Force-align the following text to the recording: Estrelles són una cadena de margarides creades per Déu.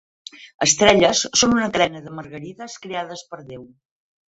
Estrelles 0.65 1.21
són 1.41 1.53
una 1.59 1.67
cadena 1.77 2.03
de 2.07 2.15
margarides 2.21 2.81
creades 2.87 3.25
per 3.31 3.43
Déu. 3.55 3.71